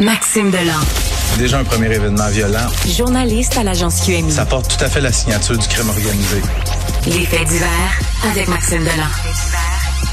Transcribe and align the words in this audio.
Maxime 0.00 0.50
Delan. 0.52 0.78
Déjà 1.38 1.58
un 1.58 1.64
premier 1.64 1.92
événement 1.92 2.28
violent. 2.28 2.68
Journaliste 2.86 3.56
à 3.56 3.64
l'agence 3.64 4.00
QMI. 4.02 4.30
Ça 4.30 4.46
porte 4.46 4.76
tout 4.76 4.84
à 4.84 4.88
fait 4.88 5.00
la 5.00 5.10
signature 5.10 5.58
du 5.58 5.66
crime 5.66 5.88
organisé. 5.88 6.40
Les 7.06 7.26
faits 7.26 7.48
divers 7.48 8.00
avec 8.30 8.46
Maxime 8.46 8.78
Delan. 8.84 9.08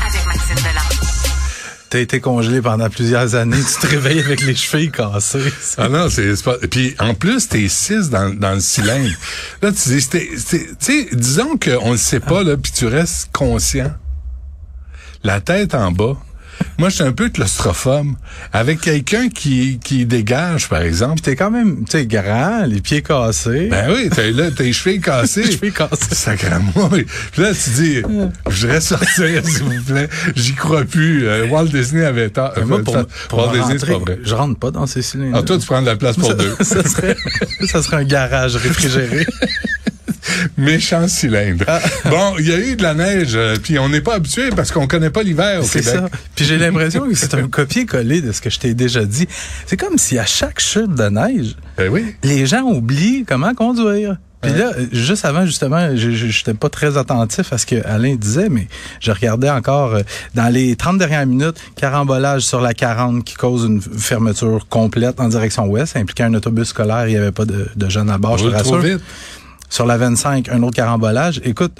avec 0.07 0.25
Maxime 0.25 0.55
Delan. 0.55 1.05
T'as 1.91 1.99
été 1.99 2.19
congelé 2.19 2.63
pendant 2.63 2.89
plusieurs 2.89 3.35
années. 3.35 3.61
Tu 3.61 3.87
te 3.87 3.91
réveilles 3.91 4.21
avec 4.21 4.41
les 4.41 4.55
chevilles 4.55 4.89
cassées. 4.91 5.53
Ah 5.77 5.87
non, 5.87 6.09
c'est 6.09 6.43
pas. 6.43 6.55
Puis 6.69 6.95
en 6.99 7.13
plus, 7.13 7.47
t'es 7.47 7.67
six 7.69 8.09
dans, 8.09 8.33
dans 8.33 8.53
le 8.53 8.61
cylindre. 8.61 9.13
Là, 9.61 9.71
tu 9.71 9.89
dis, 9.89 10.07
tu 10.09 10.75
sais, 10.79 11.07
disons 11.11 11.59
qu'on 11.63 11.91
le 11.91 11.97
sait 11.97 12.19
pas 12.19 12.41
là, 12.41 12.57
puis 12.57 12.71
tu 12.71 12.87
restes 12.87 13.29
conscient. 13.31 13.93
La 15.23 15.41
tête 15.41 15.75
en 15.75 15.91
bas. 15.91 16.17
Moi, 16.77 16.89
je 16.89 16.95
suis 16.95 17.03
un 17.03 17.11
peu 17.11 17.29
claustrophobe. 17.29 18.13
Avec 18.51 18.81
quelqu'un 18.81 19.29
qui 19.29 19.79
qui 19.83 20.05
dégage, 20.05 20.69
par 20.69 20.81
exemple. 20.81 21.21
T'es 21.21 21.35
quand 21.35 21.51
même, 21.51 21.85
tu 21.85 21.97
sais, 21.97 22.05
grand, 22.05 22.65
les 22.65 22.81
pieds 22.81 23.01
cassés. 23.01 23.67
Ben 23.69 23.91
oui, 23.91 24.09
t'as 24.13 24.29
là, 24.29 24.51
tes 24.51 24.73
chevilles 24.73 25.01
cassées. 25.01 25.43
Les 25.43 25.51
chevilles 25.51 25.71
cassées. 25.71 25.95
Sacrément. 26.11 26.89
Puis 26.89 27.41
là, 27.41 27.51
tu 27.53 27.69
dis, 27.71 28.01
je 28.49 28.61
voudrais 28.61 28.81
sortir, 28.81 29.45
s'il 29.45 29.63
vous 29.63 29.83
plaît. 29.83 30.09
J'y 30.35 30.53
crois 30.53 30.83
plus. 30.83 31.27
Euh, 31.27 31.47
Walt 31.47 31.65
Disney 31.65 32.03
avait 32.03 32.29
tort. 32.29 32.53
Mais 32.57 32.65
moi, 32.65 32.83
pour, 32.83 32.97
pour 33.29 33.39
Walt 33.39 33.53
Disney, 33.53 33.77
c'est 33.79 33.87
pas 33.87 33.99
vrai. 33.99 34.19
je 34.23 34.35
rentre 34.35 34.59
pas 34.59 34.71
dans 34.71 34.85
ces 34.85 35.01
cylindres. 35.01 35.37
Ah, 35.37 35.43
toi, 35.43 35.57
tu 35.57 35.65
prends 35.65 35.81
de 35.81 35.87
la 35.87 35.95
place 35.95 36.17
pour 36.17 36.33
deux. 36.35 36.55
ça 36.61 36.83
serait, 36.83 37.15
ça 37.67 37.81
serait 37.81 37.97
un 37.97 38.03
garage 38.03 38.55
réfrigéré. 38.55 39.25
Méchant 40.57 41.07
cylindre. 41.07 41.65
Ah. 41.67 41.79
Bon, 42.09 42.33
il 42.39 42.47
y 42.47 42.53
a 42.53 42.57
eu 42.59 42.75
de 42.75 42.83
la 42.83 42.93
neige, 42.93 43.31
euh, 43.35 43.55
puis 43.61 43.79
on 43.79 43.89
n'est 43.89 44.01
pas 44.01 44.15
habitué 44.15 44.49
parce 44.55 44.71
qu'on 44.71 44.87
connaît 44.87 45.09
pas 45.09 45.23
l'hiver 45.23 45.61
au 45.61 45.63
C'est 45.63 45.79
Québec. 45.81 45.99
ça. 46.11 46.17
Puis 46.35 46.45
j'ai 46.45 46.57
l'impression 46.57 47.07
que 47.07 47.15
c'est 47.15 47.33
un 47.35 47.47
copier-coller 47.47 48.21
de 48.21 48.31
ce 48.31 48.41
que 48.41 48.49
je 48.49 48.59
t'ai 48.59 48.73
déjà 48.73 49.03
dit. 49.05 49.27
C'est 49.65 49.77
comme 49.77 49.97
si 49.97 50.17
à 50.19 50.25
chaque 50.25 50.59
chute 50.59 50.93
de 50.95 51.09
neige, 51.09 51.55
oui. 51.91 52.15
les 52.23 52.45
gens 52.45 52.61
oublient 52.63 53.25
comment 53.27 53.53
conduire. 53.53 54.17
Puis 54.41 54.53
là, 54.53 54.73
juste 54.91 55.25
avant, 55.25 55.43
justement, 55.47 55.95
je 55.95 56.09
n'étais 56.27 56.53
pas 56.53 56.69
très 56.69 56.97
attentif 56.99 57.51
à 57.51 57.57
ce 57.57 57.65
que 57.65 57.83
Alain 57.83 58.13
disait, 58.15 58.47
mais 58.47 58.67
je 58.99 59.09
regardais 59.11 59.49
encore 59.49 59.95
euh, 59.95 60.01
dans 60.35 60.53
les 60.53 60.75
30 60.75 60.99
dernières 60.99 61.25
minutes, 61.25 61.55
carambolage 61.75 62.43
sur 62.43 62.61
la 62.61 62.75
40 62.75 63.23
qui 63.23 63.33
cause 63.33 63.63
une 63.63 63.81
fermeture 63.81 64.67
complète 64.69 65.19
en 65.19 65.29
direction 65.29 65.65
ouest, 65.65 65.93
ça 65.93 65.99
impliquait 65.99 66.23
un 66.23 66.33
autobus 66.35 66.67
scolaire, 66.67 67.07
il 67.07 67.13
n'y 67.13 67.17
avait 67.17 67.31
pas 67.31 67.45
de, 67.45 67.67
de 67.75 67.89
jeunes 67.89 68.11
à 68.11 68.19
bord, 68.19 68.37
je 68.37 68.43
te 68.45 68.49
trop 68.49 68.57
rassure. 68.75 68.77
vite. 68.81 69.01
Sur 69.69 69.85
la 69.85 69.97
25, 69.97 70.49
un 70.49 70.63
autre 70.63 70.75
carambolage. 70.75 71.41
Écoute, 71.43 71.79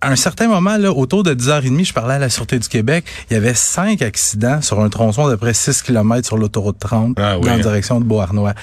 à 0.00 0.10
un 0.10 0.16
certain 0.16 0.48
moment, 0.48 0.76
là, 0.76 0.92
autour 0.92 1.22
de 1.22 1.34
10h30, 1.34 1.84
je 1.84 1.92
parlais 1.92 2.14
à 2.14 2.18
la 2.18 2.30
Sûreté 2.30 2.58
du 2.58 2.68
Québec. 2.68 3.04
Il 3.30 3.34
y 3.34 3.36
avait 3.36 3.54
cinq 3.54 4.02
accidents 4.02 4.62
sur 4.62 4.80
un 4.80 4.88
tronçon 4.88 5.28
d'à 5.28 5.36
près 5.36 5.52
6 5.54 5.82
km 5.82 6.26
sur 6.26 6.38
l'autoroute 6.38 6.78
30 6.78 7.18
Ah 7.20 7.36
oui, 7.38 7.44
dans 7.44 7.50
la 7.50 7.56
hein. 7.56 7.60
direction 7.60 8.00
de 8.00 8.04
Beauharnois. 8.04 8.54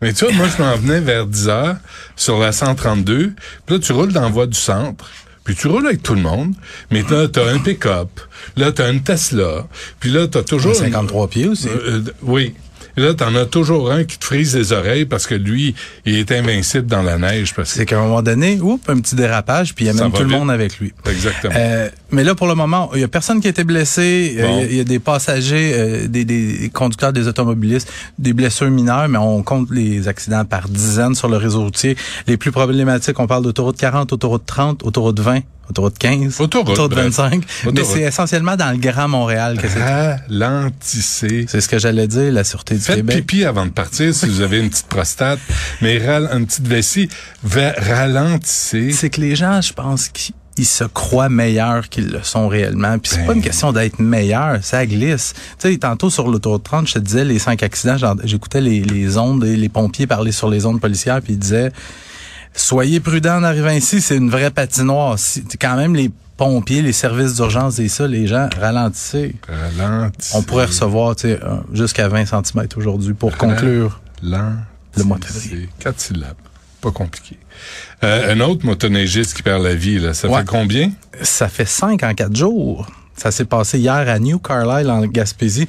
Mais 0.00 0.12
tu 0.12 0.24
vois, 0.24 0.34
moi, 0.34 0.46
je 0.54 0.62
m'en 0.62 0.76
venais 0.76 1.00
vers 1.00 1.26
10 1.26 1.48
heures 1.48 1.76
sur 2.14 2.38
la 2.38 2.52
132. 2.52 3.32
Puis 3.66 3.74
là, 3.74 3.80
tu 3.80 3.92
roules 3.92 4.12
dans 4.12 4.22
la 4.22 4.28
voie 4.28 4.46
du 4.46 4.58
centre. 4.58 5.10
Puis 5.44 5.54
tu 5.54 5.66
roules 5.66 5.86
avec 5.86 6.02
tout 6.02 6.14
le 6.14 6.22
monde. 6.22 6.54
Mais 6.90 7.02
là, 7.02 7.28
t'as 7.28 7.50
un 7.50 7.58
pick-up. 7.58 8.08
Là, 8.56 8.72
t'as 8.72 8.92
une 8.92 9.02
Tesla. 9.02 9.66
Puis 10.00 10.10
là, 10.10 10.26
t'as 10.26 10.42
toujours... 10.42 10.74
53 10.74 11.28
pieds 11.28 11.48
aussi. 11.48 11.68
Euh, 11.68 12.00
euh, 12.00 12.02
oui. 12.22 12.54
Et 12.96 13.00
là, 13.00 13.14
t'en 13.14 13.34
as 13.34 13.46
toujours 13.46 13.90
un 13.90 14.04
qui 14.04 14.18
te 14.18 14.24
frise 14.24 14.56
les 14.56 14.72
oreilles 14.72 15.04
parce 15.04 15.26
que 15.26 15.34
lui, 15.34 15.74
il 16.06 16.16
est 16.16 16.30
invincible 16.32 16.86
dans 16.86 17.02
la 17.02 17.18
neige. 17.18 17.54
C'est 17.64 17.86
qu'à 17.86 17.98
un 17.98 18.02
moment 18.02 18.22
donné, 18.22 18.58
oups, 18.60 18.88
un 18.88 19.00
petit 19.00 19.16
dérapage, 19.16 19.74
puis 19.74 19.86
il 19.86 19.88
amène 19.88 20.12
tout 20.12 20.22
le 20.22 20.28
monde 20.28 20.50
avec 20.50 20.78
lui. 20.78 20.92
Exactement. 21.10 21.54
Euh, 21.56 21.88
mais 22.14 22.24
là, 22.24 22.34
pour 22.34 22.46
le 22.46 22.54
moment, 22.54 22.90
il 22.94 23.00
y 23.00 23.04
a 23.04 23.08
personne 23.08 23.40
qui 23.40 23.46
a 23.46 23.50
été 23.50 23.64
blessé. 23.64 24.36
Euh, 24.38 24.46
Bon. 24.46 24.58
Il 24.58 24.60
y 24.60 24.64
a- 24.64 24.70
il 24.70 24.76
y, 24.76 24.80
a 24.80 24.84
des 24.84 24.98
passagers, 24.98 25.72
euh, 25.74 26.08
des, 26.08 26.24
des 26.24 26.70
conducteurs, 26.72 27.12
des 27.12 27.28
automobilistes, 27.28 27.88
des 28.18 28.32
blessures 28.32 28.70
mineures, 28.70 29.08
mais 29.08 29.18
on 29.18 29.42
compte 29.42 29.68
les 29.70 30.08
accidents 30.08 30.44
par 30.44 30.68
dizaines 30.68 31.14
sur 31.14 31.28
le 31.28 31.36
réseau 31.36 31.62
routier. 31.64 31.96
Les 32.26 32.36
plus 32.36 32.52
problématiques, 32.52 33.18
on 33.20 33.26
parle 33.26 33.42
d'autoroute 33.44 33.76
40, 33.76 34.12
autoroute 34.12 34.44
30, 34.46 34.82
autoroute 34.84 35.20
20, 35.20 35.40
autoroute 35.70 35.96
15, 35.98 36.40
Autoroute, 36.40 36.76
bref. 36.90 37.04
25. 37.04 37.42
Mais 37.64 37.70
Autoroute. 37.70 37.90
c'est 37.94 38.02
essentiellement 38.02 38.56
dans 38.56 38.70
le 38.70 38.76
Grand 38.78 39.08
Montréal 39.08 39.58
que 39.60 39.68
c'est. 39.68 39.82
Ralentissez. 39.82 41.46
C'est 41.48 41.60
ce 41.60 41.68
que 41.68 41.78
j'allais 41.78 42.06
dire, 42.06 42.32
la 42.32 42.44
Sûreté 42.44 42.74
du 42.74 42.80
Faites 42.82 42.96
Québec. 42.96 43.16
pipi 43.26 43.44
avant 43.44 43.64
de 43.66 43.70
partir 43.70 44.14
si 44.14 44.26
vous 44.26 44.40
avez 44.40 44.60
une 44.60 44.70
petite 44.70 44.86
prostate, 44.88 45.38
mais 45.80 45.98
ral- 45.98 46.28
une 46.32 46.46
petite 46.46 46.66
vessie. 46.68 47.08
Ralentissez. 47.78 48.92
C'est 48.92 49.10
que 49.10 49.20
les 49.20 49.36
gens, 49.36 49.60
je 49.60 49.72
pense 49.72 50.08
qu'ils 50.08 50.34
ils 50.56 50.64
se 50.66 50.84
croient 50.84 51.28
meilleurs 51.28 51.88
qu'ils 51.88 52.08
le 52.10 52.22
sont 52.22 52.46
réellement. 52.48 52.98
Puis 52.98 53.10
c'est 53.12 53.20
Ben. 53.22 53.26
pas 53.26 53.32
une 53.34 53.42
question 53.42 53.72
d'être 53.72 53.98
meilleur, 53.98 54.58
ça 54.62 54.86
glisse. 54.86 55.34
Tu 55.58 55.72
sais, 55.72 55.76
tantôt 55.78 56.10
sur 56.10 56.28
l'autoroute 56.28 56.62
30, 56.62 56.86
je 56.88 56.94
te 56.94 56.98
disais 57.00 57.24
les 57.24 57.38
cinq 57.38 57.62
accidents, 57.62 57.96
j'écoutais 58.24 58.60
les, 58.60 58.80
les 58.82 59.18
ondes 59.18 59.44
et 59.44 59.56
les 59.56 59.68
pompiers 59.68 60.06
parler 60.06 60.30
sur 60.32 60.48
les 60.48 60.64
ondes 60.66 60.80
policières, 60.80 61.20
puis 61.22 61.32
ils 61.32 61.38
disaient 61.38 61.72
soyez 62.54 63.00
prudents 63.00 63.38
en 63.38 63.42
arrivant 63.42 63.70
ici, 63.70 64.00
c'est 64.00 64.16
une 64.16 64.30
vraie 64.30 64.50
patinoire. 64.50 65.18
Si, 65.18 65.44
quand 65.60 65.76
même 65.76 65.94
les 65.96 66.10
pompiers, 66.36 66.82
les 66.82 66.92
services 66.92 67.34
d'urgence 67.34 67.78
et 67.78 67.88
ça, 67.88 68.06
les 68.06 68.26
gens 68.26 68.48
ralentissez. 68.60 69.34
Ralentissez. 69.76 70.36
On 70.36 70.42
pourrait 70.42 70.66
recevoir 70.66 71.16
tu 71.16 71.28
sais, 71.28 71.40
un- 71.44 71.64
jusqu'à 71.72 72.08
20 72.08 72.26
cm 72.26 72.66
aujourd'hui 72.76 73.14
pour 73.14 73.36
conclure. 73.36 74.00
Lentissez. 74.22 74.54
Le 74.96 75.02
mois 75.04 75.18
de 75.18 75.24
février. 75.24 75.68
Quatre 75.80 76.00
syllabes. 76.00 76.34
Pas 76.84 76.90
compliqué. 76.92 77.38
Euh, 78.04 78.34
un 78.34 78.40
autre 78.40 78.66
motoneigiste 78.66 79.34
qui 79.34 79.42
perd 79.42 79.62
la 79.62 79.74
vie, 79.74 79.98
là, 79.98 80.12
ça 80.14 80.28
Ouais. 80.28 80.40
fait 80.40 80.46
combien? 80.46 80.92
Ça 81.22 81.48
fait 81.48 81.64
cinq 81.64 82.02
en 82.02 82.12
quatre 82.14 82.36
jours. 82.36 82.86
Ça 83.16 83.30
s'est 83.30 83.44
passé 83.46 83.78
hier 83.78 83.94
à 83.94 84.18
New 84.18 84.38
Carlisle, 84.38 84.90
en 84.90 85.06
Gaspésie. 85.06 85.66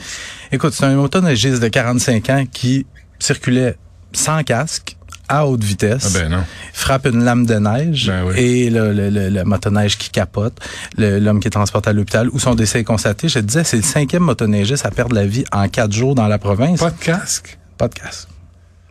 Écoute, 0.52 0.74
c'est 0.74 0.86
un 0.86 0.96
motoneigiste 0.96 1.62
de 1.62 1.68
45 1.70 2.30
ans 2.32 2.44
qui 2.52 2.86
circulait 3.20 3.78
sans 4.12 4.44
casque, 4.44 4.98
à 5.30 5.48
haute 5.48 5.64
vitesse, 5.64 6.14
Ah 6.16 6.20
ben 6.20 6.30
non. 6.30 6.44
frappe 6.74 7.06
une 7.08 7.24
lame 7.24 7.46
de 7.48 7.56
neige 7.56 8.08
Ben 8.08 8.26
oui. 8.28 8.40
et 8.40 8.70
le, 8.70 8.94
le, 8.94 9.10
le, 9.10 9.30
le 9.30 9.44
motoneige 9.44 9.98
qui 9.98 10.10
capote, 10.12 10.54
l'homme 10.98 11.40
qui 11.40 11.48
est 11.48 11.52
transporté 11.52 11.90
à 11.90 11.94
l'hôpital 11.94 12.30
où 12.30 12.38
son 12.40 12.54
décès 12.56 12.82
est 12.82 12.84
constaté. 12.84 13.28
Je 13.30 13.40
te 13.40 13.46
disais, 13.46 13.64
c'est 13.64 13.78
le 13.78 13.84
cinquième 13.84 14.22
motoneigiste 14.24 14.86
à 14.86 14.92
perdre 14.92 15.16
la 15.16 15.26
vie 15.26 15.44
en 15.52 15.68
quatre 15.68 15.94
jours 15.94 16.14
dans 16.14 16.28
la 16.28 16.38
province. 16.40 16.80
Pas 16.80 16.92
de 16.92 17.00
casque? 17.00 17.58
Pas 17.78 17.88
de 17.88 17.94
casque. 17.96 18.28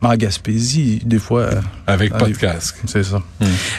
Mais 0.05 0.15
en 0.15 0.17
Gaspésie, 0.17 1.01
des 1.05 1.19
fois... 1.19 1.41
euh, 1.41 1.61
Avec 1.87 2.13
pas 2.13 2.29
de 2.29 2.35
casque. 2.35 2.77
c'est 2.87 3.03
ça. 3.05 3.23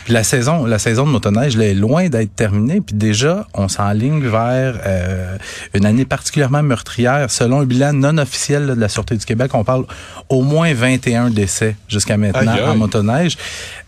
Puis 0.04 0.14
la 0.14 0.24
saison, 0.24 0.66
la 0.66 0.80
saison 0.80 1.06
de 1.06 1.12
motoneige 1.12 1.56
là, 1.58 1.66
est 1.66 1.74
loin 1.74 2.10
d'être 2.10 2.36
terminée. 2.36 2.82
Puis 2.82 2.96
déjà, 2.96 3.48
on 3.54 3.68
s'enligne 3.68 4.22
vers 4.28 4.80
euh, 4.86 5.38
une 5.74 5.86
année 5.86 6.06
particulièrement 6.06 6.64
meurtrière. 6.64 7.30
Selon 7.32 7.62
un 7.62 7.66
bilan 7.66 7.94
non 7.94 8.18
officiel 8.18 8.66
là, 8.66 8.76
de 8.76 8.80
la 8.82 8.90
Sûreté 8.90 9.16
du 9.16 9.26
Québec, 9.26 9.52
on 9.54 9.64
parle 9.64 9.86
au 10.30 10.42
moins 10.42 10.74
21 10.74 11.30
décès 11.30 11.76
jusqu'à 11.88 12.18
maintenant 12.18 12.54
en 12.72 12.76
motoneige. 12.76 13.38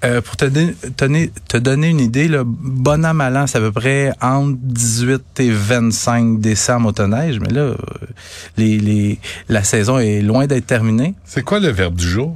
Euh, 0.06 0.22
pour 0.22 0.38
te, 0.38 0.46
donner- 0.46 1.32
te 1.48 1.58
donner 1.58 1.90
une 1.90 2.00
idée, 2.00 2.28
là, 2.28 2.44
bon 2.46 3.04
an, 3.06 3.14
mal 3.16 3.36
an, 3.36 3.48
c'est 3.48 3.58
à 3.58 3.62
peu 3.62 3.72
près 3.72 4.12
entre 4.22 4.56
18 4.62 5.22
et 5.40 5.50
25 5.52 6.40
décès 6.40 6.72
en 6.74 6.80
motoneige. 6.82 7.40
Mais 7.40 7.50
là, 7.50 7.62
euh, 7.62 7.76
les, 8.58 8.80
les, 8.80 9.20
la 9.50 9.64
saison 9.64 10.00
est 10.00 10.22
loin 10.22 10.48
d'être 10.48 10.66
terminée. 10.66 11.14
C'est 11.26 11.44
quoi 11.44 11.60
le 11.60 11.70
verbe 11.70 11.96
du 11.96 12.08
jour? 12.08 12.36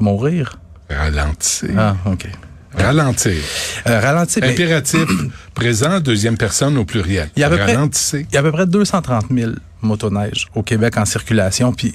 Mourir. 0.00 0.58
Ralentissez. 0.90 1.70
Ah, 1.76 1.96
OK. 2.06 2.28
Ralentir. 2.76 3.42
Euh, 3.86 4.00
ralentir. 4.00 4.42
mais 4.42 4.52
Impératif 4.52 5.06
présent, 5.54 6.00
deuxième 6.00 6.36
personne 6.36 6.76
au 6.76 6.84
pluriel. 6.84 7.30
Il 7.36 7.40
y 7.40 7.42
a 7.42 7.46
à 7.46 7.50
peu 7.50 7.56
près-. 7.56 7.74
Il 7.74 8.26
y 8.32 8.36
a 8.36 8.40
à 8.40 8.42
peu 8.42 8.52
près 8.52 8.66
230 8.66 9.26
000 9.30 9.52
motoneiges 9.82 10.48
au 10.54 10.62
Québec 10.62 10.96
en 10.96 11.04
circulation. 11.04 11.72
Puis 11.72 11.94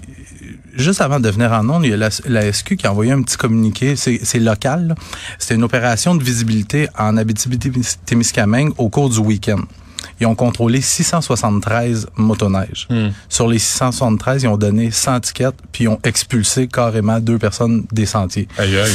juste 0.76 1.02
avant 1.02 1.20
de 1.20 1.30
venir 1.30 1.52
en 1.52 1.70
ondes, 1.70 1.86
il 1.86 1.92
y 1.92 1.94
a 1.94 1.98
la, 1.98 2.10
la 2.28 2.52
SQ 2.52 2.76
qui 2.76 2.88
a 2.88 2.92
envoyé 2.92 3.12
un 3.12 3.22
petit 3.22 3.38
communiqué. 3.38 3.96
C'est 3.96 4.40
local. 4.40 4.96
C'était 5.38 5.56
une 5.56 5.64
opération 5.64 6.16
de 6.16 6.24
visibilité 6.24 6.90
en 6.98 7.18
Abitibi-Témiscamingue 7.18 8.74
au 8.78 8.90
cours 8.90 9.10
du 9.10 9.20
week-end. 9.20 9.62
Ils 10.20 10.28
ont 10.28 10.36
contrôlé 10.36 10.82
673 10.82 12.08
motoneiges. 12.16 12.88
Sur 13.30 13.48
les 13.48 13.60
673, 13.60 14.44
ils 14.44 14.48
ont 14.48 14.58
donné 14.58 14.92
100 14.92 15.20
tickets, 15.22 15.56
puis 15.72 15.86
ils 15.86 15.88
ont 15.88 16.00
expulsé 16.04 16.68
carrément 16.68 17.20
deux 17.20 17.38
personnes 17.38 17.86
des 17.92 18.06
sentiers. 18.06 18.48
Aïe, 18.58 18.78
aïe. 18.78 18.92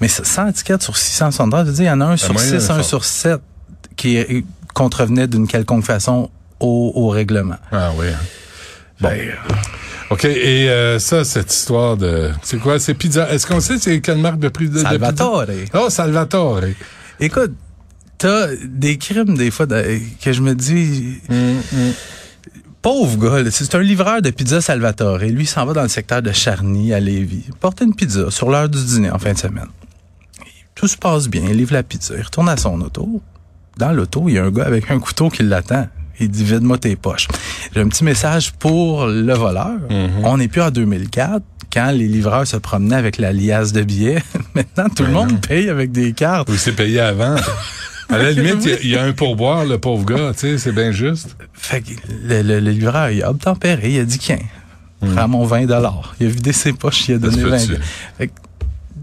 Mais 0.00 0.08
100 0.08 0.52
tickets 0.52 0.82
sur 0.82 0.96
673, 0.96 1.66
je 1.66 1.70
veux 1.70 1.76
dire, 1.76 1.84
il 1.84 1.88
y 1.88 1.90
en 1.90 2.00
a 2.00 2.06
un 2.06 2.16
sur 2.16 2.32
moyen 2.32 2.60
6, 2.60 2.68
d'un 2.68 2.78
un 2.78 2.82
sur 2.82 3.04
7 3.04 3.40
qui 3.96 4.44
contrevenait 4.74 5.26
d'une 5.26 5.48
quelconque 5.48 5.84
façon 5.84 6.30
au, 6.60 6.92
au 6.94 7.08
règlement. 7.08 7.56
Ah 7.72 7.90
oui. 7.96 8.06
Bon. 9.00 9.10
OK, 10.10 10.24
et 10.24 10.70
euh, 10.70 10.98
ça, 10.98 11.24
cette 11.24 11.52
histoire 11.52 11.96
de... 11.96 12.30
C'est 12.42 12.58
quoi? 12.58 12.78
C'est 12.78 12.94
pizza. 12.94 13.30
Est-ce 13.30 13.46
qu'on 13.46 13.60
sait 13.60 13.78
c'est 13.78 14.00
quelle 14.00 14.18
marque 14.18 14.38
de 14.38 14.48
prix 14.48 14.68
de, 14.68 14.74
de 14.74 14.78
Salvatore. 14.78 15.44
pizza? 15.46 15.82
Oh, 15.82 15.90
Salvatore. 15.90 16.60
Écoute, 17.20 17.52
t'as 18.18 18.48
des 18.64 18.98
crimes 18.98 19.36
des 19.36 19.50
fois 19.50 19.66
de- 19.66 19.98
que 20.22 20.32
je 20.32 20.42
me 20.42 20.54
dis... 20.54 21.18
Pauvre 22.80 23.16
gars, 23.44 23.50
c'est 23.50 23.74
un 23.74 23.80
livreur 23.80 24.22
de 24.22 24.30
pizza 24.30 24.60
Salvatore. 24.60 25.18
Lui, 25.18 25.42
il 25.42 25.46
s'en 25.48 25.66
va 25.66 25.72
dans 25.72 25.82
le 25.82 25.88
secteur 25.88 26.22
de 26.22 26.30
Charny, 26.30 26.92
à 26.94 27.00
Lévis. 27.00 27.46
Porte 27.60 27.80
une 27.80 27.92
pizza 27.94 28.30
sur 28.30 28.50
l'heure 28.50 28.68
du 28.68 28.82
dîner 28.82 29.10
en 29.10 29.18
fin 29.18 29.32
de 29.32 29.38
semaine. 29.38 29.66
Tout 30.76 30.86
se 30.86 30.96
passe 30.96 31.28
bien, 31.28 31.42
il 31.48 31.56
livre 31.56 31.72
la 31.72 31.82
pizza, 31.82 32.14
il 32.16 32.22
retourne 32.22 32.48
à 32.48 32.56
son 32.56 32.80
auto. 32.80 33.20
Dans 33.76 33.90
l'auto, 33.92 34.24
il 34.28 34.34
y 34.34 34.38
a 34.38 34.44
un 34.44 34.50
gars 34.52 34.64
avec 34.66 34.90
un 34.92 35.00
couteau 35.00 35.28
qui 35.28 35.42
l'attend. 35.42 35.88
Il 36.20 36.30
dit 36.30 36.44
vide-moi 36.44 36.78
tes 36.78 36.94
poches. 36.96 37.26
J'ai 37.74 37.80
un 37.80 37.88
petit 37.88 38.04
message 38.04 38.52
pour 38.52 39.06
le 39.06 39.34
voleur. 39.34 39.78
On 40.22 40.36
n'est 40.36 40.48
plus 40.48 40.62
en 40.62 40.70
2004 40.70 41.42
quand 41.72 41.90
les 41.90 42.06
livreurs 42.08 42.46
se 42.46 42.56
promenaient 42.56 42.96
avec 42.96 43.18
la 43.18 43.32
liasse 43.32 43.72
de 43.72 43.82
billets. 43.82 44.22
Maintenant, 44.54 44.88
tout 44.88 45.02
le 45.04 45.10
monde 45.12 45.40
paye 45.46 45.68
avec 45.68 45.90
des 45.92 46.12
cartes. 46.12 46.48
Oui, 46.48 46.56
c'est 46.58 46.72
payé 46.72 47.00
avant. 47.00 47.36
À 48.08 48.18
la 48.18 48.30
limite, 48.32 48.64
il 48.64 48.70
y 48.70 48.72
a- 48.72 48.80
il 48.82 48.88
y, 48.90 48.96
a 48.96 49.02
un 49.04 49.12
pourboire, 49.12 49.64
le 49.64 49.78
pauvre 49.78 50.04
gars, 50.04 50.32
tu 50.34 50.40
sais, 50.40 50.58
c'est 50.58 50.72
bien 50.72 50.92
juste. 50.92 51.36
Fait 51.52 51.80
que 51.82 51.90
le, 52.24 52.42
le- 52.42 52.60
le 52.60 52.70
livreur, 52.70 53.10
il 53.10 53.22
a 53.22 53.30
obtempéré, 53.30 53.90
il 53.92 54.00
a 54.00 54.04
dit 54.04 54.18
tiens, 54.18 54.38
prends 55.14 55.28
mon 55.28 55.44
20 55.44 55.66
dollars. 55.66 56.14
Il 56.20 56.26
a 56.26 56.30
vidé 56.30 56.52
ses 56.52 56.72
poches, 56.72 57.08
il 57.08 57.16
a 57.16 57.18
donné 57.18 57.36
se 57.36 57.46
20 57.46 57.58
peut-tu. 57.66 57.80
Fait 58.18 58.26
que, 58.28 58.32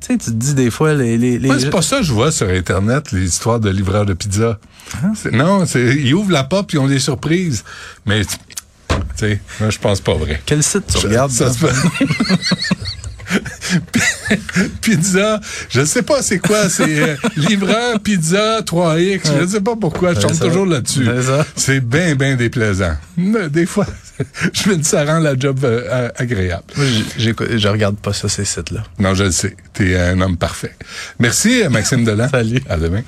tu 0.01 0.07
sais, 0.07 0.17
tu 0.17 0.25
te 0.25 0.31
dis 0.31 0.53
des 0.55 0.69
fois, 0.71 0.93
les... 0.93 1.17
les, 1.17 1.39
les 1.39 1.59
c'est 1.59 1.69
pas 1.69 1.81
ça 1.81 1.97
que 1.99 2.03
je 2.03 2.13
vois 2.13 2.31
sur 2.31 2.49
Internet, 2.49 3.11
les 3.11 3.25
histoires 3.25 3.59
de 3.59 3.69
livreurs 3.69 4.05
de 4.05 4.13
pizza. 4.13 4.59
Hein? 5.03 5.13
Non, 5.31 5.65
c'est 5.65 5.95
ils 5.95 6.13
ouvrent 6.13 6.31
la 6.31 6.43
porte 6.43 6.67
puis 6.69 6.77
ils 6.77 6.81
ont 6.81 6.87
des 6.87 6.99
surprises. 6.99 7.63
Mais, 8.05 8.23
tu 8.25 8.35
sais, 9.15 9.39
moi, 9.59 9.69
je 9.69 9.79
pense 9.79 10.01
pas 10.01 10.13
vrai. 10.15 10.41
Quel 10.45 10.61
site 10.63 10.85
tu 10.87 11.05
regardes? 11.07 11.31
ça 11.31 11.51
se. 11.51 11.59
pizza, 14.81 15.39
je 15.69 15.83
sais 15.85 16.01
pas 16.03 16.21
c'est 16.21 16.39
quoi, 16.39 16.69
c'est 16.69 16.99
euh, 16.99 17.15
livreur 17.35 17.99
pizza 17.99 18.61
3X, 18.61 19.21
je 19.41 19.47
sais 19.47 19.61
pas 19.61 19.75
pourquoi, 19.75 20.13
je 20.13 20.19
tombe 20.21 20.37
toujours 20.39 20.65
là-dessus. 20.65 21.05
C'est 21.55 21.79
bien 21.81 22.15
bien 22.15 22.35
déplaisant. 22.35 22.95
Des 23.17 23.65
fois, 23.65 23.85
je 24.53 24.69
me 24.69 24.75
dis 24.77 24.83
ça 24.83 25.03
rend 25.05 25.19
la 25.19 25.37
job 25.37 25.59
euh, 25.63 26.09
agréable. 26.17 26.63
Moi, 26.77 26.85
j'ai- 27.17 27.35
je 27.57 27.67
regarde 27.67 27.97
pas 27.97 28.13
ça, 28.13 28.29
ces 28.29 28.45
sites-là. 28.45 28.83
Non, 28.99 29.13
je 29.13 29.25
le 29.25 29.31
sais, 29.31 29.55
t'es 29.73 29.97
un 29.97 30.19
homme 30.21 30.37
parfait. 30.37 30.75
Merci 31.19 31.63
Maxime 31.69 32.03
Delan. 32.05 32.29
Salut. 32.29 32.61
À 32.69 32.77
demain. 32.77 33.01